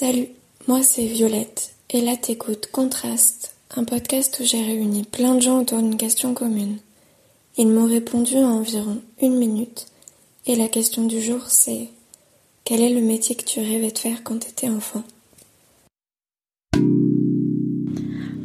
Salut, 0.00 0.28
moi 0.66 0.82
c'est 0.82 1.04
Violette, 1.04 1.74
et 1.90 2.00
là 2.00 2.16
t'écoutes 2.16 2.70
Contraste, 2.72 3.54
un 3.76 3.84
podcast 3.84 4.38
où 4.40 4.44
j'ai 4.46 4.62
réuni 4.62 5.04
plein 5.04 5.34
de 5.34 5.42
gens 5.42 5.60
autour 5.60 5.82
d'une 5.82 5.98
question 5.98 6.32
commune. 6.32 6.78
Ils 7.58 7.68
m'ont 7.68 7.86
répondu 7.86 8.36
en 8.36 8.50
environ 8.50 9.02
une 9.20 9.36
minute, 9.36 9.88
et 10.46 10.56
la 10.56 10.68
question 10.68 11.04
du 11.04 11.20
jour 11.20 11.42
c'est 11.48 11.88
quel 12.64 12.80
est 12.80 12.94
le 12.94 13.02
métier 13.02 13.34
que 13.34 13.44
tu 13.44 13.60
rêvais 13.60 13.90
de 13.90 13.98
faire 13.98 14.24
quand 14.24 14.38
t'étais 14.38 14.70
enfant? 14.70 15.02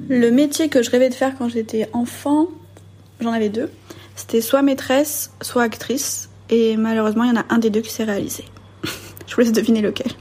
Le 0.10 0.32
métier 0.32 0.68
que 0.68 0.84
je 0.84 0.92
rêvais 0.92 1.08
de 1.08 1.16
faire 1.16 1.38
quand 1.38 1.48
j'étais 1.48 1.88
enfant, 1.94 2.50
j'en 3.22 3.32
avais 3.32 3.48
deux. 3.48 3.72
C'était 4.18 4.42
soit 4.42 4.62
maîtresse, 4.62 5.32
soit 5.42 5.64
actrice, 5.64 6.28
et 6.50 6.76
malheureusement 6.76 7.24
il 7.24 7.30
y 7.30 7.38
en 7.38 7.40
a 7.40 7.46
un 7.48 7.60
des 7.60 7.70
deux 7.70 7.80
qui 7.80 7.92
s'est 7.92 8.04
réalisé. 8.04 8.44
je 9.26 9.36
vous 9.36 9.40
laisse 9.40 9.54
deviner 9.54 9.80
lequel. 9.80 10.12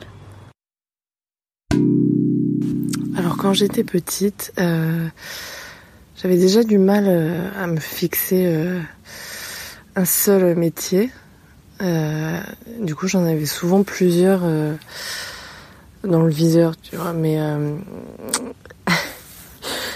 Quand 3.45 3.53
j'étais 3.53 3.85
petite, 3.85 4.55
euh, 4.59 5.07
j'avais 6.17 6.39
déjà 6.39 6.65
du 6.65 6.79
mal 6.79 7.05
euh, 7.07 7.51
à 7.63 7.67
me 7.67 7.79
fixer 7.79 8.47
euh, 8.47 8.81
un 9.97 10.07
seul 10.07 10.57
métier. 10.57 11.11
du 12.81 12.95
coup, 12.95 13.07
j'en 13.07 13.27
avais 13.27 13.45
souvent 13.45 13.83
plusieurs 13.83 14.41
dans 16.05 16.23
le 16.23 16.31
viseur, 16.31 16.75
tu 16.81 16.97
vois. 16.97 17.13
Mais 17.13 17.37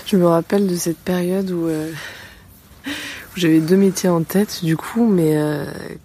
je 0.07 0.19
me 0.19 0.27
rappelle 0.27 0.67
de 0.67 0.77
cette 0.77 0.99
période 0.99 1.51
où, 1.51 1.71
où 1.71 3.35
j'avais 3.35 3.61
deux 3.61 3.79
métiers 3.79 4.11
en 4.11 4.25
tête, 4.25 4.63
du 4.63 4.77
coup, 4.77 5.07
mais 5.07 5.39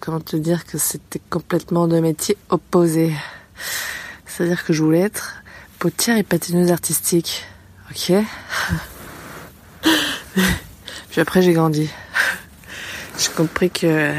comment 0.00 0.20
te 0.20 0.36
dire 0.36 0.64
que 0.64 0.78
c'était 0.78 1.20
complètement 1.28 1.88
deux 1.88 2.00
métiers 2.00 2.38
opposés. 2.48 3.12
C'est-à-dire 4.24 4.64
que 4.64 4.72
je 4.72 4.82
voulais 4.82 5.00
être 5.00 5.43
potière 5.84 6.16
et 6.16 6.22
patineuse 6.22 6.72
artistique. 6.72 7.44
Ok. 7.90 8.10
Puis 11.10 11.20
après 11.20 11.42
j'ai 11.42 11.52
grandi. 11.52 11.90
J'ai 13.18 13.28
compris 13.28 13.68
que 13.68 14.14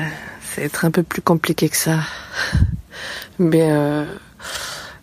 va 0.58 0.62
être 0.62 0.86
un 0.86 0.92
peu 0.92 1.02
plus 1.02 1.24
compliqué 1.24 1.68
que 1.68 1.76
ça. 1.76 2.02
Mais 3.40 3.72
euh, 3.72 4.06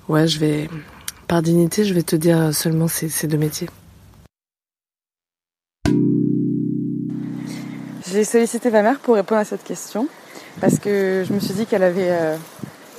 ouais, 0.08 0.28
je 0.28 0.38
vais 0.38 0.70
par 1.26 1.42
dignité, 1.42 1.84
je 1.84 1.94
vais 1.94 2.04
te 2.04 2.14
dire 2.14 2.54
seulement 2.54 2.86
ces, 2.86 3.08
ces 3.08 3.26
deux 3.26 3.38
métiers. 3.38 3.68
J'ai 8.08 8.22
sollicité 8.22 8.70
ma 8.70 8.82
mère 8.82 9.00
pour 9.00 9.16
répondre 9.16 9.40
à 9.40 9.44
cette 9.44 9.64
question 9.64 10.06
parce 10.60 10.78
que 10.78 11.24
je 11.26 11.32
me 11.32 11.40
suis 11.40 11.54
dit 11.54 11.66
qu'elle 11.66 11.82
avait 11.82 12.12
euh, 12.12 12.36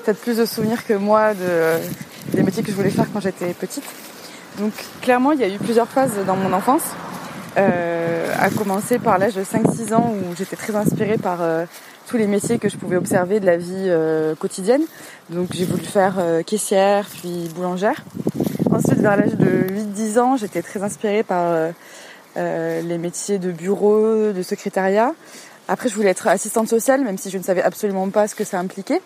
peut-être 0.03 0.19
plus 0.19 0.35
de 0.35 0.45
souvenirs 0.45 0.85
que 0.85 0.95
moi 0.95 1.33
de 1.33 1.79
des 2.31 2.43
métiers 2.43 2.63
que 2.63 2.71
je 2.71 2.75
voulais 2.75 2.89
faire 2.89 3.05
quand 3.11 3.19
j'étais 3.19 3.53
petite. 3.53 3.83
Donc 4.59 4.73
clairement, 5.01 5.31
il 5.31 5.39
y 5.39 5.43
a 5.43 5.49
eu 5.49 5.57
plusieurs 5.57 5.87
phases 5.87 6.13
dans 6.25 6.35
mon 6.35 6.53
enfance, 6.53 6.83
euh, 7.57 8.33
à 8.39 8.49
commencer 8.49 8.99
par 8.99 9.17
l'âge 9.17 9.35
de 9.35 9.43
5-6 9.43 9.93
ans 9.93 10.13
où 10.13 10.35
j'étais 10.35 10.55
très 10.55 10.75
inspirée 10.75 11.17
par 11.17 11.41
euh, 11.41 11.65
tous 12.07 12.17
les 12.17 12.27
métiers 12.27 12.59
que 12.59 12.69
je 12.69 12.77
pouvais 12.77 12.97
observer 12.97 13.39
de 13.39 13.45
la 13.45 13.57
vie 13.57 13.87
euh, 13.87 14.35
quotidienne. 14.35 14.83
Donc 15.29 15.49
j'ai 15.53 15.65
voulu 15.65 15.83
faire 15.83 16.15
euh, 16.19 16.43
caissière, 16.43 17.07
puis 17.09 17.49
boulangère. 17.55 18.03
Ensuite, 18.71 18.99
vers 18.99 19.17
l'âge 19.17 19.35
de 19.35 19.67
8-10 19.95 20.19
ans, 20.19 20.37
j'étais 20.37 20.61
très 20.61 20.81
inspirée 20.81 21.23
par 21.23 21.71
les 22.35 22.97
métiers 22.97 23.37
de 23.37 23.51
bureau, 23.51 24.31
de 24.31 24.41
secrétariat. 24.41 25.13
Après, 25.67 25.87
je 25.87 25.95
voulais 25.95 26.09
être 26.09 26.27
assistante 26.27 26.67
sociale, 26.67 27.01
même 27.03 27.17
si 27.17 27.29
je 27.29 27.37
ne 27.37 27.43
savais 27.43 27.63
absolument 27.63 28.09
pas 28.09 28.27
ce 28.27 28.35
que 28.35 28.43
ça 28.43 28.59
impliquait. 28.59 29.01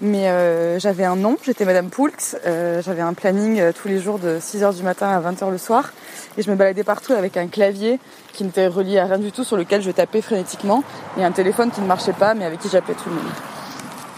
Mais 0.00 0.28
euh, 0.28 0.78
j'avais 0.80 1.04
un 1.04 1.14
nom, 1.14 1.36
j'étais 1.44 1.64
Madame 1.64 1.88
Poulx, 1.88 2.36
euh, 2.46 2.82
j'avais 2.82 3.02
un 3.02 3.12
planning 3.12 3.60
euh, 3.60 3.72
tous 3.72 3.86
les 3.86 4.00
jours 4.00 4.18
de 4.18 4.38
6h 4.40 4.74
du 4.74 4.82
matin 4.82 5.08
à 5.08 5.20
20h 5.20 5.50
le 5.50 5.58
soir. 5.58 5.92
Et 6.36 6.42
je 6.42 6.50
me 6.50 6.56
baladais 6.56 6.82
partout 6.82 7.12
avec 7.12 7.36
un 7.36 7.46
clavier 7.46 8.00
qui 8.32 8.42
n'était 8.42 8.66
relié 8.66 8.98
à 8.98 9.06
rien 9.06 9.18
du 9.18 9.30
tout, 9.30 9.44
sur 9.44 9.56
lequel 9.56 9.82
je 9.82 9.90
tapais 9.90 10.20
frénétiquement, 10.20 10.82
et 11.18 11.24
un 11.24 11.32
téléphone 11.32 11.70
qui 11.70 11.80
ne 11.80 11.86
marchait 11.86 12.12
pas, 12.12 12.34
mais 12.34 12.44
avec 12.44 12.60
qui 12.60 12.68
j'appelais 12.68 12.94
tout 12.94 13.08
le 13.08 13.14
monde. 13.14 13.32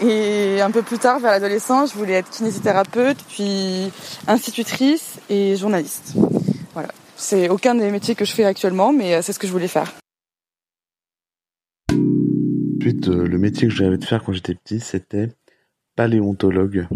Et 0.01 0.61
un 0.61 0.71
peu 0.71 0.81
plus 0.81 0.97
tard, 0.97 1.19
vers 1.19 1.31
l'adolescence, 1.31 1.91
je 1.93 1.97
voulais 1.97 2.13
être 2.13 2.29
kinésithérapeute, 2.29 3.17
puis 3.29 3.91
institutrice 4.27 5.15
et 5.29 5.55
journaliste. 5.55 6.13
Voilà. 6.73 6.89
C'est 7.15 7.49
aucun 7.49 7.75
des 7.75 7.91
métiers 7.91 8.15
que 8.15 8.25
je 8.25 8.33
fais 8.33 8.45
actuellement, 8.45 8.91
mais 8.91 9.21
c'est 9.21 9.33
ce 9.33 9.39
que 9.39 9.47
je 9.47 9.51
voulais 9.51 9.67
faire. 9.67 9.91
Ensuite, 12.83 13.07
euh, 13.07 13.25
le 13.25 13.37
métier 13.37 13.69
que 13.69 13.73
j'avais 13.73 13.97
de 13.97 14.03
faire 14.03 14.21
quand 14.21 14.33
j'étais 14.33 14.55
petit, 14.55 14.81
c'était 14.81 15.29
paléontologue. 15.95 16.89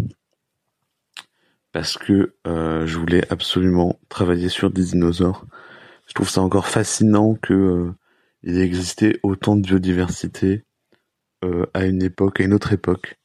Parce 1.72 1.96
que 1.96 2.34
euh, 2.46 2.86
je 2.86 2.98
voulais 2.98 3.22
absolument 3.32 3.98
travailler 4.10 4.50
sur 4.50 4.70
des 4.70 4.84
dinosaures. 4.84 5.46
Je 6.06 6.12
trouve 6.12 6.28
ça 6.28 6.42
encore 6.42 6.66
fascinant 6.66 7.36
que 7.36 7.54
euh, 7.54 7.94
il 8.42 8.60
existait 8.60 9.18
autant 9.22 9.56
de 9.56 9.62
biodiversité 9.62 10.62
à 11.72 11.86
une 11.86 12.02
époque, 12.02 12.40
à 12.40 12.44
une 12.44 12.52
autre 12.52 12.74
époque. 12.74 13.18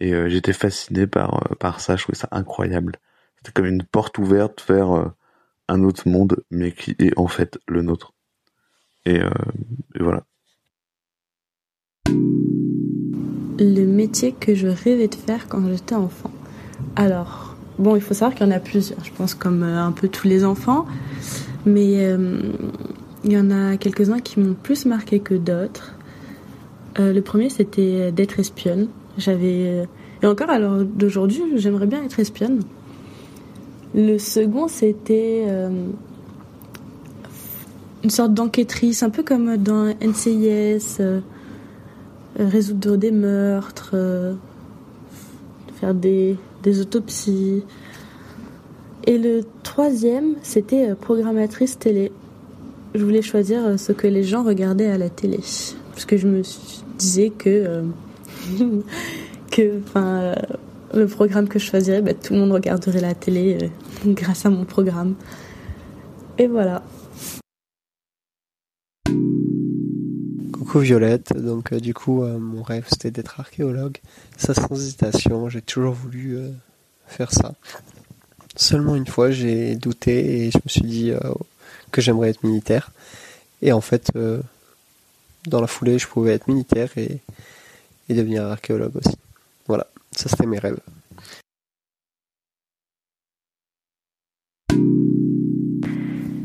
Et 0.00 0.12
j'étais 0.28 0.52
fasciné 0.52 1.06
par, 1.06 1.56
par 1.60 1.80
ça, 1.80 1.94
je 1.94 2.02
trouvais 2.02 2.18
ça 2.18 2.28
incroyable. 2.32 2.96
C'était 3.36 3.52
comme 3.52 3.66
une 3.66 3.84
porte 3.84 4.18
ouverte 4.18 4.64
vers 4.68 5.12
un 5.68 5.84
autre 5.84 6.08
monde, 6.08 6.42
mais 6.50 6.72
qui 6.72 6.96
est 6.98 7.16
en 7.16 7.28
fait 7.28 7.60
le 7.68 7.82
nôtre. 7.82 8.12
et 9.06 9.20
voilà. 10.00 10.24
Le 13.60 13.84
métier 13.84 14.32
que 14.32 14.54
je 14.54 14.68
rêvais 14.68 15.08
de 15.08 15.14
faire 15.14 15.48
quand 15.48 15.66
j'étais 15.68 15.94
enfant. 15.94 16.30
Alors, 16.96 17.56
bon, 17.78 17.96
il 17.96 18.02
faut 18.02 18.14
savoir 18.14 18.34
qu'il 18.34 18.46
y 18.46 18.48
en 18.48 18.52
a 18.52 18.60
plusieurs, 18.60 19.04
je 19.04 19.12
pense, 19.12 19.34
comme 19.34 19.62
euh, 19.62 19.82
un 19.82 19.92
peu 19.92 20.08
tous 20.08 20.28
les 20.28 20.44
enfants. 20.44 20.86
Mais 21.66 22.06
euh, 22.06 22.38
il 23.24 23.32
y 23.32 23.38
en 23.38 23.50
a 23.50 23.76
quelques-uns 23.76 24.20
qui 24.20 24.40
m'ont 24.40 24.54
plus 24.54 24.86
marqué 24.86 25.20
que 25.20 25.34
d'autres. 25.34 25.94
Euh, 26.98 27.12
le 27.12 27.20
premier, 27.20 27.50
c'était 27.50 28.12
d'être 28.12 28.38
espionne. 28.38 28.88
J'avais. 29.16 29.86
Et 30.22 30.26
encore, 30.26 30.50
alors 30.50 30.84
d'aujourd'hui, 30.84 31.42
j'aimerais 31.56 31.86
bien 31.86 32.02
être 32.04 32.20
espionne. 32.20 32.60
Le 33.94 34.18
second, 34.18 34.68
c'était 34.68 35.44
une 38.04 38.10
sorte 38.10 38.34
d'enquêtrice, 38.34 39.02
un 39.02 39.10
peu 39.10 39.22
comme 39.22 39.56
dans 39.56 39.94
NCIS. 40.00 41.00
Résoudre 42.38 42.96
des 42.96 43.10
meurtres, 43.10 43.90
euh, 43.94 44.34
faire 45.80 45.94
des, 45.94 46.36
des 46.62 46.80
autopsies. 46.80 47.64
Et 49.06 49.18
le 49.18 49.42
troisième, 49.62 50.34
c'était 50.42 50.90
euh, 50.90 50.94
programmatrice 50.94 51.78
télé. 51.78 52.12
Je 52.94 53.04
voulais 53.04 53.22
choisir 53.22 53.78
ce 53.78 53.92
que 53.92 54.06
les 54.06 54.22
gens 54.22 54.42
regardaient 54.42 54.88
à 54.88 54.98
la 54.98 55.10
télé. 55.10 55.40
Parce 55.92 56.04
que 56.06 56.16
je 56.16 56.26
me 56.26 56.42
disais 56.96 57.30
que, 57.30 57.82
que 59.50 59.80
le 60.94 61.06
programme 61.06 61.48
que 61.48 61.58
je 61.58 61.66
choisirais, 61.66 62.02
bah, 62.02 62.14
tout 62.14 62.32
le 62.32 62.40
monde 62.40 62.52
regarderait 62.52 63.00
la 63.00 63.14
télé 63.14 63.70
grâce 64.06 64.46
à 64.46 64.50
mon 64.50 64.64
programme. 64.64 65.14
Et 66.38 66.46
voilà. 66.46 66.82
Coucou 70.68 70.80
Violette, 70.80 71.32
donc 71.34 71.72
euh, 71.72 71.80
du 71.80 71.94
coup 71.94 72.22
euh, 72.22 72.38
mon 72.38 72.62
rêve 72.62 72.84
c'était 72.90 73.10
d'être 73.10 73.40
archéologue. 73.40 73.96
Ça 74.36 74.52
sans 74.52 74.70
hésitation, 74.74 75.48
j'ai 75.48 75.62
toujours 75.62 75.94
voulu 75.94 76.36
euh, 76.36 76.50
faire 77.06 77.32
ça. 77.32 77.54
Seulement 78.54 78.94
une 78.94 79.06
fois 79.06 79.30
j'ai 79.30 79.76
douté 79.76 80.44
et 80.44 80.50
je 80.50 80.58
me 80.58 80.68
suis 80.68 80.82
dit 80.82 81.12
que 81.90 82.02
j'aimerais 82.02 82.28
être 82.28 82.44
militaire. 82.44 82.90
Et 83.62 83.72
en 83.72 83.80
fait, 83.80 84.12
dans 85.46 85.60
la 85.62 85.66
foulée, 85.66 85.98
je 85.98 86.06
pouvais 86.06 86.32
être 86.34 86.48
militaire 86.48 86.90
et 86.98 87.22
devenir 88.10 88.44
archéologue 88.44 88.96
aussi. 88.96 89.16
Voilà, 89.68 89.86
ça 90.12 90.28
c'était 90.28 90.44
mes 90.44 90.58
rêves. 90.58 90.80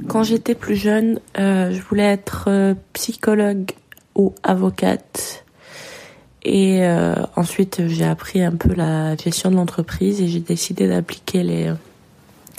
Quand 0.07 0.24
j'étais 0.24 0.56
plus 0.56 0.77
jeune, 0.77 1.19
je 1.36 1.81
voulais 1.81 2.13
être 2.13 2.75
psychologue 2.94 3.74
ou 4.15 4.33
avocate. 4.44 5.45
Et 6.44 6.83
euh, 6.83 7.15
ensuite, 7.36 7.88
j'ai 7.88 8.06
appris 8.06 8.42
un 8.42 8.56
peu 8.56 8.74
la 8.74 9.15
gestion 9.15 9.50
de 9.50 9.56
l'entreprise 9.56 10.21
et 10.21 10.27
j'ai 10.27 10.42
décidé 10.42 10.88
d'appliquer 10.88 11.44
les, 11.44 11.74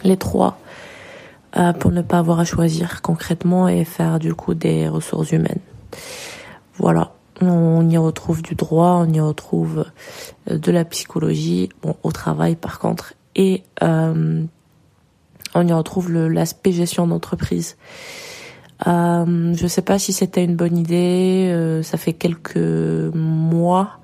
les 0.05 0.17
trois 0.17 0.59
euh, 1.57 1.73
pour 1.73 1.93
ne 1.93 2.03
pas 2.03 2.19
avoir 2.19 2.41
à 2.41 2.45
choisir 2.45 3.01
concrètement 3.01 3.69
et 3.69 3.85
faire 3.85 4.19
du 4.19 4.35
coup 4.35 4.55
des 4.55 4.89
ressources 4.89 5.31
humaines. 5.31 5.61
Voilà, 6.79 7.13
on 7.41 7.89
y 7.89 7.97
retrouve 7.97 8.43
du 8.43 8.57
droit, 8.57 9.05
on 9.07 9.13
y 9.13 9.21
retrouve 9.21 9.85
euh, 10.51 10.59
de 10.59 10.73
la 10.73 10.85
psychologie, 10.85 11.69
bon 11.83 11.95
au 12.03 12.11
travail 12.11 12.57
par 12.57 12.81
contre, 12.81 13.15
et 13.37 13.63
euh, 13.83 14.43
on 15.55 15.69
y 15.69 15.73
retrouve 15.73 16.11
l'aspect 16.11 16.73
gestion 16.73 17.07
d'entreprise. 17.07 17.77
Euh, 18.87 19.55
je 19.55 19.67
sais 19.67 19.83
pas 19.83 19.99
si 19.99 20.13
c'était 20.13 20.45
une 20.45 20.57
bonne 20.57 20.77
idée. 20.77 21.51
Euh, 21.53 21.83
ça 21.83 21.97
fait 21.97 22.13
quelques 22.13 22.57
mois 22.57 23.99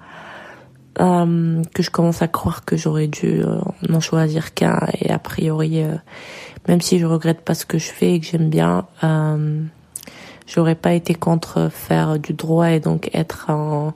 euh, 1.01 1.63
que 1.75 1.83
je 1.83 1.91
commence 1.91 2.23
à 2.23 2.29
croire 2.29 2.65
que 2.65 2.77
j'aurais 2.77 3.09
dû 3.09 3.43
euh, 3.43 3.61
n'en 3.89 4.01
choisir 4.01 4.55
qu'un 4.55 4.79
et 5.01 5.11
a 5.11 5.19
priori, 5.19 5.83
euh, 5.83 5.97
même 6.69 6.81
si 6.81 6.99
je 6.99 7.07
regrette 7.07 7.43
pas 7.43 7.55
ce 7.55 7.67
que 7.67 7.79
je 7.79 7.91
fais 7.91 8.15
et 8.15 8.21
que 8.21 8.27
j'aime 8.27 8.51
bien, 8.51 8.87
euh, 9.05 9.63
j'aurais 10.47 10.75
pas 10.75 10.93
été 10.93 11.15
contre 11.15 11.69
faire 11.71 12.19
du 12.19 12.33
droit 12.33 12.71
et 12.71 12.81
donc 12.81 13.11
être 13.15 13.51
en, 13.51 13.95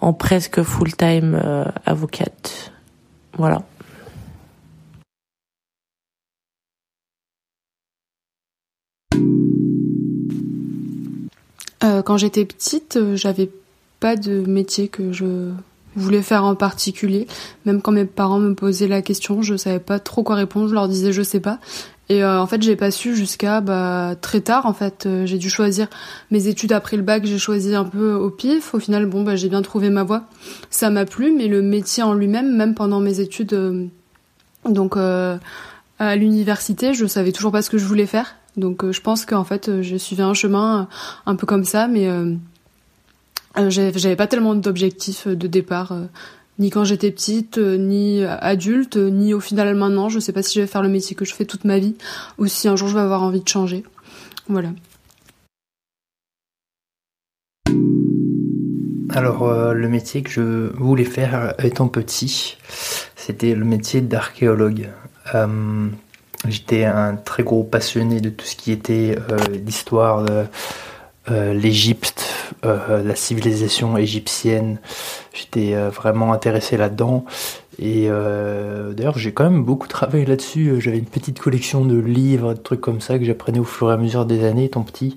en 0.00 0.12
presque 0.12 0.62
full 0.62 0.94
time 0.96 1.40
avocate. 1.86 2.72
Voilà. 3.36 3.62
Quand 11.82 12.16
j'étais 12.16 12.44
petite, 12.44 12.98
j'avais 13.14 13.50
pas 14.00 14.16
de 14.16 14.40
métier 14.46 14.88
que 14.88 15.12
je 15.12 15.50
voulais 15.96 16.22
faire 16.22 16.44
en 16.44 16.54
particulier. 16.54 17.26
Même 17.66 17.82
quand 17.82 17.92
mes 17.92 18.04
parents 18.04 18.38
me 18.38 18.54
posaient 18.54 18.88
la 18.88 19.02
question, 19.02 19.42
je 19.42 19.56
savais 19.56 19.78
pas 19.78 19.98
trop 19.98 20.22
quoi 20.22 20.36
répondre. 20.36 20.68
Je 20.68 20.74
leur 20.74 20.88
disais 20.88 21.12
je 21.12 21.22
sais 21.22 21.40
pas. 21.40 21.58
Et 22.08 22.22
euh, 22.22 22.40
en 22.40 22.46
fait, 22.46 22.62
j'ai 22.62 22.76
pas 22.76 22.90
su 22.90 23.14
jusqu'à 23.16 23.60
bah, 23.60 24.16
très 24.20 24.40
tard. 24.40 24.66
En 24.66 24.74
fait, 24.74 25.06
euh, 25.06 25.24
j'ai 25.24 25.38
dû 25.38 25.48
choisir 25.48 25.88
mes 26.30 26.48
études 26.48 26.72
après 26.72 26.96
le 26.96 27.02
bac. 27.02 27.24
J'ai 27.24 27.38
choisi 27.38 27.74
un 27.74 27.84
peu 27.84 28.14
au 28.14 28.28
pif. 28.28 28.74
Au 28.74 28.78
final, 28.78 29.06
bon, 29.06 29.22
bah, 29.22 29.36
j'ai 29.36 29.48
bien 29.48 29.62
trouvé 29.62 29.88
ma 29.88 30.02
voie. 30.02 30.24
Ça 30.68 30.90
m'a 30.90 31.04
plu, 31.04 31.32
mais 31.34 31.48
le 31.48 31.62
métier 31.62 32.02
en 32.02 32.14
lui-même, 32.14 32.54
même 32.54 32.74
pendant 32.74 33.00
mes 33.00 33.20
études, 33.20 33.54
euh, 33.54 33.86
donc 34.68 34.96
à 34.96 36.16
l'université, 36.16 36.94
je 36.94 37.06
savais 37.06 37.32
toujours 37.32 37.52
pas 37.52 37.62
ce 37.62 37.70
que 37.70 37.78
je 37.78 37.84
voulais 37.84 38.06
faire. 38.06 38.34
Donc, 38.56 38.90
je 38.90 39.00
pense 39.00 39.24
qu'en 39.24 39.44
fait, 39.44 39.82
je 39.82 39.96
suivais 39.96 40.22
un 40.22 40.34
chemin 40.34 40.88
un 41.26 41.36
peu 41.36 41.46
comme 41.46 41.64
ça, 41.64 41.88
mais 41.88 42.08
euh, 43.58 43.68
j'avais 43.68 44.16
pas 44.16 44.26
tellement 44.26 44.54
d'objectifs 44.54 45.26
euh, 45.26 45.36
de 45.36 45.46
départ, 45.46 45.92
euh, 45.92 46.04
ni 46.58 46.70
quand 46.70 46.84
j'étais 46.84 47.10
petite, 47.10 47.58
ni 47.58 48.24
adulte, 48.24 48.96
ni 48.96 49.34
au 49.34 49.40
final 49.40 49.74
maintenant. 49.74 50.08
Je 50.08 50.20
sais 50.20 50.32
pas 50.32 50.42
si 50.42 50.54
je 50.54 50.60
vais 50.60 50.66
faire 50.66 50.82
le 50.82 50.88
métier 50.88 51.16
que 51.16 51.24
je 51.24 51.34
fais 51.34 51.44
toute 51.44 51.64
ma 51.64 51.78
vie, 51.78 51.96
ou 52.38 52.46
si 52.46 52.68
un 52.68 52.76
jour 52.76 52.88
je 52.88 52.94
vais 52.94 53.00
avoir 53.00 53.22
envie 53.22 53.40
de 53.40 53.48
changer. 53.48 53.84
Voilà. 54.48 54.70
Alors, 59.10 59.72
le 59.74 59.88
métier 59.88 60.22
que 60.22 60.30
je 60.30 60.76
voulais 60.76 61.04
faire 61.04 61.54
étant 61.58 61.88
petit, 61.88 62.58
c'était 63.16 63.54
le 63.54 63.64
métier 63.64 64.00
d'archéologue. 64.00 64.88
J'étais 66.48 66.84
un 66.84 67.16
très 67.16 67.42
gros 67.42 67.62
passionné 67.62 68.20
de 68.20 68.30
tout 68.30 68.44
ce 68.44 68.56
qui 68.56 68.72
était 68.72 69.16
l'histoire 69.64 70.24
de 70.24 70.44
euh, 71.30 71.54
l'Égypte, 71.54 72.24
euh, 72.64 73.00
la 73.04 73.14
civilisation 73.14 73.96
égyptienne. 73.96 74.80
J'étais 75.32 75.74
euh, 75.74 75.88
vraiment 75.88 76.32
intéressé 76.32 76.76
là-dedans. 76.76 77.24
Et 77.78 78.08
d'ailleurs, 78.08 79.18
j'ai 79.18 79.32
quand 79.32 79.44
même 79.44 79.64
beaucoup 79.64 79.88
travaillé 79.88 80.26
là-dessus. 80.26 80.80
J'avais 80.80 80.98
une 80.98 81.06
petite 81.06 81.40
collection 81.40 81.84
de 81.84 81.98
livres, 81.98 82.54
de 82.54 82.58
trucs 82.58 82.80
comme 82.80 83.00
ça 83.00 83.18
que 83.18 83.24
j'apprenais 83.24 83.58
au 83.58 83.64
fur 83.64 83.90
et 83.90 83.94
à 83.94 83.96
mesure 83.96 84.26
des 84.26 84.44
années, 84.44 84.66
étant 84.66 84.82
petit. 84.82 85.16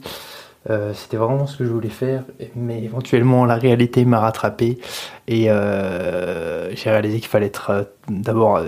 C'était 0.95 1.17
vraiment 1.17 1.45
ce 1.45 1.57
que 1.57 1.65
je 1.65 1.69
voulais 1.69 1.89
faire, 1.89 2.23
mais 2.55 2.81
éventuellement 2.81 3.45
la 3.45 3.55
réalité 3.55 4.03
m'a 4.05 4.19
rattrapé 4.19 4.79
et 5.27 5.43
j'ai 5.43 6.89
réalisé 6.89 7.19
qu'il 7.19 7.27
fallait 7.27 7.47
être 7.47 7.91
d'abord 8.07 8.61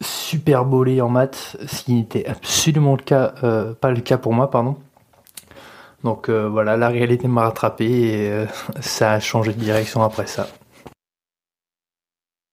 super 0.00 0.64
bolé 0.64 1.00
en 1.00 1.08
maths, 1.08 1.56
ce 1.66 1.84
qui 1.84 1.94
n'était 1.94 2.26
absolument 2.26 2.96
cas, 2.96 3.34
pas 3.80 3.90
le 3.90 4.00
cas 4.00 4.18
pour 4.18 4.32
moi, 4.32 4.50
pardon. 4.50 4.76
Donc 6.04 6.28
euh, 6.28 6.48
voilà, 6.48 6.76
la 6.76 6.88
réalité 6.88 7.28
m'a 7.28 7.42
rattrapé 7.42 7.84
et 7.84 8.30
euh, 8.30 8.46
ça 8.80 9.12
a 9.12 9.20
changé 9.20 9.52
de 9.52 9.60
direction 9.60 10.02
après 10.02 10.26
ça. 10.26 10.48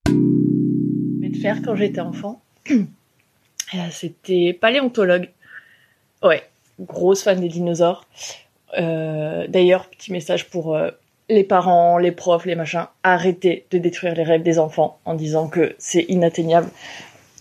Mais 0.08 1.30
de 1.30 1.36
faire 1.36 1.62
quand 1.64 1.74
j'étais 1.74 2.00
enfant, 2.00 2.42
euh, 2.70 3.76
c'était 3.90 4.52
paléontologue. 4.52 5.30
Ouais, 6.22 6.42
grosse 6.80 7.22
fan 7.22 7.40
des 7.40 7.48
dinosaures. 7.48 8.06
D'ailleurs, 8.76 9.88
petit 9.88 10.12
message 10.12 10.50
pour 10.50 10.78
les 11.30 11.44
parents, 11.44 11.96
les 11.96 12.12
profs, 12.12 12.44
les 12.44 12.54
machins, 12.54 12.86
arrêtez 13.02 13.66
de 13.70 13.78
détruire 13.78 14.14
les 14.14 14.24
rêves 14.24 14.42
des 14.42 14.58
enfants 14.58 14.98
en 15.04 15.14
disant 15.14 15.48
que 15.48 15.74
c'est 15.78 16.02
inatteignable. 16.02 16.68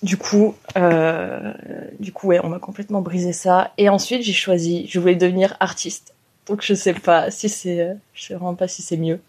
Du 0.03 0.17
coup, 0.17 0.55
euh, 0.77 1.53
du 1.99 2.11
coup, 2.11 2.27
ouais, 2.27 2.39
on 2.43 2.49
m'a 2.49 2.59
complètement 2.59 3.01
brisé 3.01 3.33
ça. 3.33 3.71
Et 3.77 3.89
ensuite, 3.89 4.21
j'ai 4.21 4.33
choisi, 4.33 4.87
je 4.87 4.99
voulais 4.99 5.15
devenir 5.15 5.57
artiste. 5.59 6.13
Donc, 6.45 6.61
je 6.63 6.73
sais 6.73 6.93
pas 6.93 7.31
si 7.31 7.49
c'est, 7.49 7.95
je 8.13 8.23
sais 8.23 8.33
vraiment 8.35 8.55
pas 8.55 8.67
si 8.67 8.81
c'est 8.81 8.97
mieux. 8.97 9.19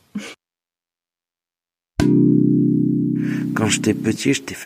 Quand 3.55 3.67
j'étais 3.67 3.94
petit, 3.94 4.35
j'étais 4.35 4.56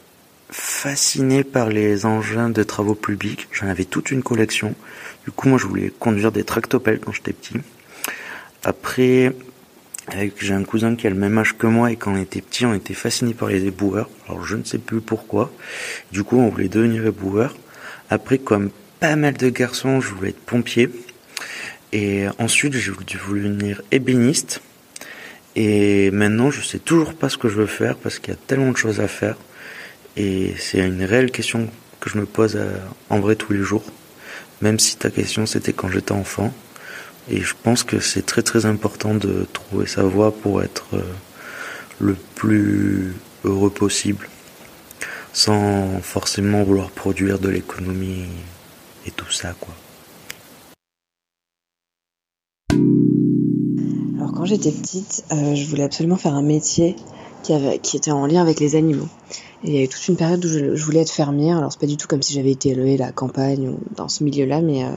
fasciné 0.51 1.45
par 1.45 1.69
les 1.71 2.05
engins 2.05 2.51
de 2.51 2.63
travaux 2.63 2.95
publics. 2.95 3.49
J'en 3.53 3.69
avais 3.69 3.85
toute 3.85 4.11
une 4.11 4.23
collection. 4.23 4.75
Du 5.25 5.31
coup, 5.31 5.49
moi, 5.49 5.59
je 5.59 5.67
voulais 5.67 5.91
conduire 5.99 6.33
des 6.33 6.45
tractopelles 6.45 6.99
quand 6.99 7.13
j'étais 7.13 7.33
petit. 7.33 7.57
Après, 8.65 9.33
j'ai 10.11 10.55
un 10.55 10.65
cousin 10.65 10.97
qui 10.97 11.07
a 11.07 11.11
le 11.11 11.17
même 11.17 11.39
âge 11.39 11.57
que 11.57 11.67
moi 11.67 11.93
et 11.93 11.97
quand 11.97 12.13
on 12.13 12.17
était 12.17 12.41
petit, 12.41 12.67
on 12.67 12.75
était 12.75 12.95
fasciné 12.95 13.35
par 13.35 13.49
les 13.49 13.65
éboueurs. 13.65 14.11
Alors 14.29 14.45
je 14.45 14.57
ne 14.57 14.65
sais 14.65 14.79
plus 14.79 15.01
pourquoi. 15.01 15.53
Du 16.11 16.25
coup, 16.25 16.39
on 16.39 16.49
voulait 16.49 16.69
devenir 16.69 17.07
éboueur. 17.07 17.57
Après, 18.11 18.39
comme 18.39 18.71
pas 19.01 19.17
mal 19.17 19.35
de 19.35 19.49
garçons, 19.49 20.01
je 20.01 20.13
voulais 20.15 20.31
être 20.31 20.41
pompier. 20.41 20.91
Et 21.93 22.27
ensuite, 22.39 22.75
j'ai 22.75 22.91
voulu 22.91 23.49
devenir 23.49 23.83
ébéniste. 23.91 24.61
Et 25.55 26.11
maintenant, 26.11 26.51
je 26.51 26.63
sais 26.63 26.79
toujours 26.79 27.15
pas 27.15 27.29
ce 27.29 27.37
que 27.37 27.49
je 27.49 27.57
veux 27.57 27.67
faire 27.67 27.97
parce 27.97 28.19
qu'il 28.19 28.33
y 28.33 28.37
a 28.37 28.41
tellement 28.47 28.73
de 28.73 28.77
choses 28.77 29.01
à 29.01 29.09
faire. 29.09 29.37
Et 30.17 30.55
c'est 30.59 30.79
une 30.79 31.05
réelle 31.05 31.31
question 31.31 31.69
que 32.01 32.11
je 32.11 32.19
me 32.19 32.27
pose 32.27 32.57
euh, 32.57 32.77
en 33.11 33.21
vrai 33.21 33.37
tous 33.37 33.53
les 33.53 33.63
jours. 33.63 33.85
Même 34.61 34.79
si 34.79 34.97
ta 34.97 35.11
question 35.11 35.47
c'était 35.47 35.73
quand 35.73 35.89
j'étais 35.89 36.13
enfant. 36.13 36.53
Et 37.29 37.41
je 37.41 37.55
pense 37.63 37.85
que 37.85 38.01
c'est 38.01 38.27
très 38.27 38.43
très 38.43 38.67
important 38.67 39.15
de 39.15 39.47
trouver 39.53 39.87
sa 39.87 40.03
voie 40.03 40.33
pour 40.33 40.63
être 40.63 40.87
euh, 40.95 41.03
le 42.01 42.17
plus 42.35 43.15
heureux 43.45 43.71
possible, 43.71 44.29
sans 45.33 46.01
forcément 46.03 46.65
vouloir 46.65 46.91
produire 46.91 47.39
de 47.39 47.49
l'économie 47.49 48.27
et 49.07 49.11
tout 49.13 49.31
ça, 49.31 49.55
quoi. 49.61 49.75
Alors 54.19 54.33
quand 54.33 54.45
j'étais 54.45 54.73
petite, 54.73 55.25
euh, 55.33 55.55
je 55.55 55.65
voulais 55.67 55.85
absolument 55.85 56.17
faire 56.17 56.35
un 56.35 56.43
métier 56.43 56.97
qui, 57.43 57.97
était 57.97 58.11
en 58.11 58.27
lien 58.27 58.41
avec 58.41 58.61
les 58.61 58.77
animaux. 58.77 59.09
Et 59.65 59.69
il 59.69 59.75
y 59.77 59.79
a 59.79 59.85
eu 59.85 59.89
toute 59.89 60.09
une 60.09 60.17
période 60.17 60.45
où 60.45 60.49
je, 60.49 60.85
voulais 60.85 61.01
être 61.01 61.11
fermière. 61.11 61.57
Alors 61.57 61.71
c'est 61.71 61.81
pas 61.81 61.87
du 61.87 61.97
tout 61.97 62.09
comme 62.09 62.21
si 62.21 62.35
j'avais 62.35 62.51
été 62.51 62.71
élevée 62.71 62.95
à 62.95 63.07
la 63.07 63.13
campagne 63.13 63.69
ou 63.69 63.79
dans 63.95 64.09
ce 64.09 64.25
milieu-là, 64.25 64.61
mais, 64.61 64.85
euh, 64.85 64.89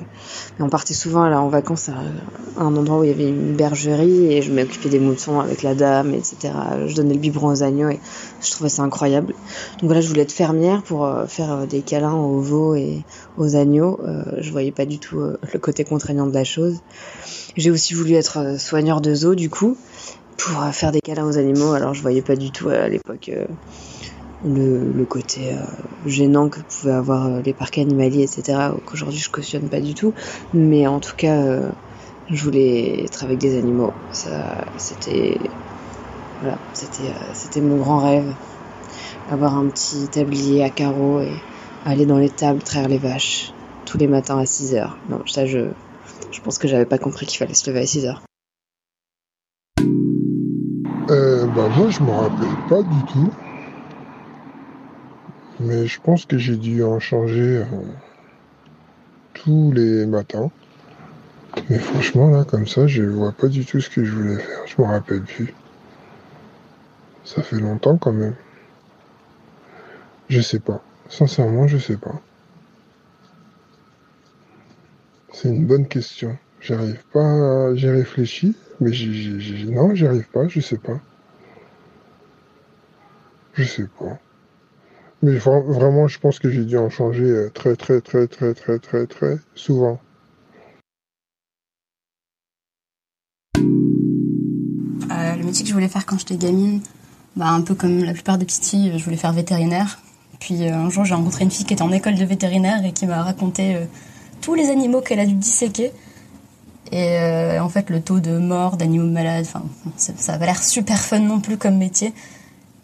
on 0.60 0.70
partait 0.70 0.96
souvent 0.96 1.32
en 1.32 1.50
vacances 1.50 1.90
à, 1.90 1.94
un 2.58 2.76
endroit 2.76 3.00
où 3.00 3.04
il 3.04 3.12
y 3.12 3.14
avait 3.14 3.30
une 3.30 3.56
bergerie 3.56 4.34
et 4.34 4.42
je 4.42 4.52
m'occupais 4.52 4.90
des 4.90 5.00
moutons 5.00 5.40
avec 5.40 5.62
la 5.62 5.76
dame, 5.76 6.16
etc. 6.16 6.54
Je 6.88 6.96
donnais 6.96 7.14
le 7.14 7.20
biberon 7.20 7.50
aux 7.50 7.62
agneaux 7.62 7.90
et 7.90 8.00
je 8.42 8.52
trouvais 8.52 8.70
ça 8.70 8.82
incroyable. 8.82 9.34
Donc 9.80 9.84
voilà, 9.84 10.02
je 10.02 10.08
voulais 10.08 10.24
être 10.24 10.32
fermière 10.32 10.82
pour 10.82 11.06
euh, 11.06 11.28
faire 11.28 11.52
euh, 11.52 11.66
des 11.68 11.82
câlins 11.82 12.16
aux 12.16 12.40
veaux 12.40 12.74
et 12.74 13.04
aux 13.38 13.56
agneaux. 13.56 14.00
je 14.40 14.52
voyais 14.52 14.72
pas 14.72 14.86
du 14.86 14.98
tout 14.98 15.20
le 15.20 15.60
côté 15.60 15.84
contraignant 15.84 16.26
de 16.26 16.34
la 16.34 16.44
chose. 16.44 16.80
J'ai 17.56 17.70
aussi 17.70 17.94
voulu 17.94 18.14
être 18.14 18.60
soigneur 18.60 19.02
de 19.02 19.14
zoo 19.14 19.36
du 19.36 19.50
coup 19.50 19.78
pour 20.38 20.64
faire 20.74 20.92
des 20.92 21.02
câlins 21.02 21.28
aux 21.28 21.38
animaux. 21.38 21.74
Alors 21.74 21.94
je 21.94 22.02
voyais 22.02 22.22
pas 22.22 22.36
du 22.36 22.52
tout 22.52 22.70
à 22.70 22.88
l'époque 22.88 23.30
le, 24.44 25.06
côté 25.06 25.54
euh, 25.54 25.62
gênant 26.06 26.50
que 26.50 26.60
pouvaient 26.60 26.94
avoir 26.94 27.28
euh, 27.28 27.42
les 27.42 27.54
parcs 27.54 27.78
animaliers, 27.78 28.24
etc., 28.24 28.58
qu'aujourd'hui 28.86 29.20
je 29.20 29.30
cautionne 29.30 29.70
pas 29.70 29.80
du 29.80 29.94
tout. 29.94 30.14
Mais 30.54 30.88
en 30.88 31.00
tout 31.00 31.16
cas, 31.16 31.42
euh, 31.42 31.70
je 32.30 32.44
voulais 32.44 33.04
être 33.06 33.24
avec 33.24 33.38
des 33.38 33.58
animaux. 33.58 33.94
Ça, 34.12 34.66
c'était, 34.78 35.38
voilà, 36.42 36.58
c'était, 36.74 37.14
c'était 37.34 37.62
mon 37.62 37.78
grand 37.78 38.00
rêve. 38.00 38.34
Avoir 39.30 39.58
un 39.58 39.68
petit 39.68 40.08
tablier 40.08 40.64
à 40.64 40.70
carreaux 40.70 41.22
et 41.22 41.32
aller 41.86 42.06
dans 42.06 42.18
les 42.18 42.30
tables 42.30 42.62
traire 42.62 42.88
les 42.88 42.98
vaches 42.98 43.54
tous 43.86 43.98
les 43.98 44.08
matins 44.08 44.38
à 44.38 44.46
6 44.46 44.76
heures. 44.76 44.98
Non, 45.10 45.22
ça, 45.26 45.46
je, 45.46 45.60
je 46.32 46.42
pense 46.42 46.58
que 46.58 46.68
j'avais 46.68 46.86
pas 46.86 46.98
compris 46.98 47.26
qu'il 47.26 47.38
fallait 47.38 47.54
se 47.54 47.70
lever 47.70 47.82
à 47.82 47.86
6 47.86 48.06
heures. 48.06 48.22
Bah 51.56 51.70
moi 51.78 51.90
je 51.90 52.02
me 52.02 52.12
rappelle 52.12 52.50
pas 52.68 52.82
du 52.82 53.02
tout. 53.14 53.45
Mais 55.60 55.88
je 55.88 56.02
pense 56.02 56.26
que 56.26 56.38
j'ai 56.38 56.58
dû 56.58 56.84
en 56.84 57.00
changer 57.00 57.60
euh, 57.60 57.66
tous 59.34 59.72
les 59.72 60.06
matins. 60.06 60.52
Mais 61.70 61.80
franchement, 61.80 62.30
là, 62.30 62.44
comme 62.44 62.68
ça, 62.68 62.88
je 62.88 63.04
vois 63.04 63.32
pas 63.32 63.48
du 63.48 63.66
tout 63.66 63.80
ce 63.80 63.90
que 63.90 64.04
je 64.04 64.12
voulais 64.12 64.38
faire. 64.38 64.68
Je 64.68 64.82
me 64.82 64.88
rappelle 64.88 65.24
plus. 65.24 65.54
Ça 67.24 67.42
fait 67.42 67.60
longtemps 67.60 67.98
quand 67.98 68.12
même. 68.12 68.36
Je 70.28 70.42
sais 70.42 70.60
pas. 70.60 70.84
Sincèrement, 71.10 71.68
je 71.68 71.78
sais 71.78 71.98
pas. 71.98 72.22
C'est 75.32 75.50
une 75.50 75.66
bonne 75.66 75.88
question. 75.88 76.38
J'arrive 76.60 77.04
pas. 77.14 77.22
À... 77.22 77.76
J'ai 77.76 77.92
réfléchi, 77.92 78.56
mais 78.82 78.92
j'ai, 78.92 79.66
non, 79.66 79.96
j'y 79.96 80.06
arrive 80.06 80.28
pas. 80.30 80.48
Je 80.48 80.60
sais 80.60 80.78
pas. 80.78 81.00
Je 83.54 83.64
sais 83.64 83.88
pas. 83.88 84.20
Mais 85.22 85.38
vraiment, 85.38 86.08
je 86.08 86.20
pense 86.20 86.40
que 86.40 86.50
j'ai 86.50 86.64
dû 86.64 86.78
en 86.78 86.90
changer 86.90 87.48
très, 87.54 87.76
très, 87.76 88.02
très, 88.02 88.28
très, 88.28 88.54
très, 88.54 88.80
très, 88.80 89.08
très 89.08 89.38
souvent. 89.56 90.00
le 95.38 95.44
métier 95.44 95.64
que 95.64 95.70
je 95.70 95.74
voulais 95.74 95.90
faire 95.90 96.06
quand 96.06 96.18
j'étais 96.18 96.38
gamine, 96.38 96.82
bah, 97.36 97.48
un 97.48 97.62
peu 97.62 97.76
comme 97.76 98.04
la 98.04 98.14
plupart 98.14 98.38
des 98.38 98.46
petites 98.46 98.98
je 98.98 99.04
voulais 99.04 99.18
faire 99.18 99.34
vétérinaire. 99.34 100.00
Puis 100.40 100.68
un 100.68 100.90
jour, 100.90 101.06
j'ai 101.06 101.14
rencontré 101.14 101.44
une 101.44 101.52
fille 101.52 101.66
qui 101.66 101.74
était 101.74 101.82
en 101.82 101.92
école 101.92 102.16
de 102.16 102.24
vétérinaire 102.24 102.86
et 102.86 102.94
qui 102.94 103.06
m'a 103.06 103.22
raconté 103.22 103.78
tous 104.42 104.54
les 104.54 104.70
animaux 104.70 105.02
qu'elle 105.02 105.20
a 105.20 105.26
dû 105.26 105.34
disséquer. 105.34 105.92
Et 106.92 107.18
euh, 107.18 107.64
en 107.64 107.70
fait, 107.70 107.90
le 107.90 108.00
taux 108.02 108.20
de 108.20 108.38
mort 108.38 108.78
d'animaux 108.78 109.10
malades, 109.10 109.46
enfin, 109.48 109.66
ça 109.98 110.14
n'a 110.32 110.38
pas 110.38 110.46
l'air 110.46 110.62
super 110.62 111.00
fun 111.00 111.20
non 111.20 111.40
plus 111.40 111.58
comme 111.58 111.78
métier. 111.78 112.14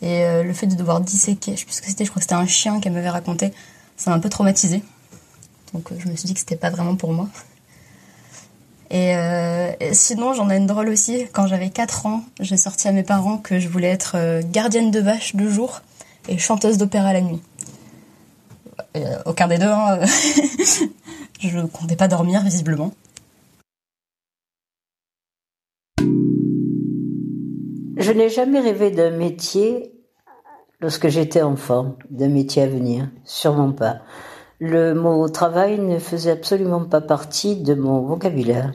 Et 0.01 0.25
euh, 0.25 0.43
le 0.43 0.53
fait 0.53 0.67
de 0.67 0.75
devoir 0.75 0.99
disséquer, 1.01 1.53
je 1.53 1.59
sais 1.59 1.65
plus 1.65 1.79
que 1.79 1.85
c'était, 1.85 2.05
je 2.05 2.09
crois 2.09 2.19
que 2.19 2.23
c'était 2.23 2.35
un 2.35 2.47
chien 2.47 2.79
qu'elle 2.79 2.93
m'avait 2.93 3.09
raconté, 3.09 3.53
ça 3.97 4.09
m'a 4.09 4.17
un 4.17 4.19
peu 4.19 4.29
traumatisé. 4.29 4.83
Donc 5.73 5.91
euh, 5.91 5.95
je 5.99 6.07
me 6.07 6.15
suis 6.15 6.25
dit 6.25 6.33
que 6.33 6.39
c'était 6.39 6.55
pas 6.55 6.69
vraiment 6.69 6.95
pour 6.95 7.13
moi. 7.13 7.27
Et, 8.89 9.13
et 9.79 9.93
sinon, 9.93 10.33
j'en 10.33 10.49
ai 10.49 10.57
une 10.57 10.67
drôle 10.67 10.89
aussi. 10.89 11.25
Quand 11.31 11.47
j'avais 11.47 11.69
4 11.69 12.07
ans, 12.07 12.25
j'ai 12.41 12.57
sorti 12.57 12.89
à 12.89 12.91
mes 12.91 13.03
parents 13.03 13.37
que 13.37 13.57
je 13.57 13.69
voulais 13.69 13.87
être 13.87 14.41
gardienne 14.51 14.91
de 14.91 14.99
vache 14.99 15.33
de 15.33 15.49
jour 15.49 15.81
et 16.27 16.37
chanteuse 16.37 16.77
d'opéra 16.77 17.13
la 17.13 17.21
nuit. 17.21 17.41
aucun 19.25 19.47
des 19.47 19.59
deux, 19.59 19.69
hein. 19.69 19.97
je 21.39 21.59
comptais 21.67 21.95
pas 21.95 22.09
dormir 22.09 22.43
visiblement. 22.43 22.91
Je 28.11 28.17
n'ai 28.17 28.27
jamais 28.27 28.59
rêvé 28.59 28.91
d'un 28.91 29.11
métier 29.11 29.93
lorsque 30.81 31.07
j'étais 31.07 31.43
enfant, 31.43 31.95
d'un 32.09 32.27
métier 32.27 32.63
à 32.63 32.67
venir, 32.67 33.09
sûrement 33.23 33.71
pas. 33.71 33.99
Le 34.59 34.93
mot 34.93 35.29
travail 35.29 35.79
ne 35.79 35.97
faisait 35.97 36.31
absolument 36.31 36.83
pas 36.83 36.99
partie 36.99 37.55
de 37.55 37.73
mon 37.73 38.01
vocabulaire. 38.01 38.73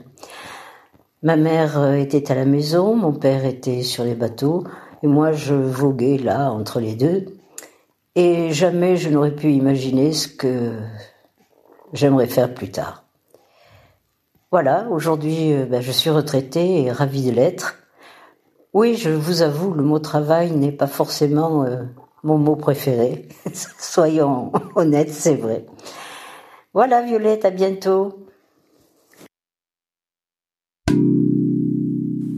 Ma 1.21 1.35
mère 1.35 1.93
était 1.93 2.31
à 2.31 2.35
la 2.35 2.45
maison, 2.45 2.95
mon 2.95 3.13
père 3.13 3.45
était 3.45 3.83
sur 3.83 4.03
les 4.03 4.15
bateaux, 4.15 4.63
et 5.03 5.07
moi 5.07 5.33
je 5.33 5.53
voguais 5.53 6.17
là 6.17 6.51
entre 6.51 6.79
les 6.79 6.95
deux. 6.95 7.27
Et 8.15 8.51
jamais 8.53 8.97
je 8.97 9.09
n'aurais 9.09 9.35
pu 9.35 9.51
imaginer 9.51 10.13
ce 10.13 10.27
que 10.27 10.79
j'aimerais 11.93 12.25
faire 12.25 12.55
plus 12.55 12.71
tard. 12.71 13.05
Voilà, 14.49 14.87
aujourd'hui 14.89 15.53
euh, 15.53 15.67
ben, 15.67 15.79
je 15.79 15.91
suis 15.91 16.09
retraitée 16.09 16.81
et 16.81 16.91
ravie 16.91 17.29
de 17.29 17.35
l'être. 17.35 17.75
Oui, 18.79 18.95
je 18.95 19.09
vous 19.09 19.41
avoue, 19.41 19.73
le 19.73 19.81
mot 19.81 19.97
travail 19.97 20.51
n'est 20.51 20.71
pas 20.71 20.85
forcément 20.85 21.63
euh, 21.63 21.81
mon 22.21 22.37
mot 22.37 22.55
préféré. 22.55 23.27
Soyons 23.79 24.51
honnêtes, 24.75 25.11
c'est 25.11 25.33
vrai. 25.33 25.65
Voilà, 26.75 27.01
Violette, 27.01 27.43
à 27.43 27.49
bientôt. 27.49 28.27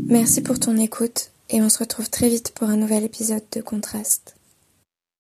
Merci 0.07 0.41
pour 0.41 0.61
ton 0.61 0.77
écoute 0.77 1.31
et 1.49 1.61
on 1.61 1.67
se 1.67 1.79
retrouve 1.79 2.09
très 2.09 2.29
vite 2.29 2.53
pour 2.55 2.69
un 2.69 2.77
nouvel 2.77 3.03
épisode 3.03 3.43
de 3.51 3.59
Contraste. 3.59 4.38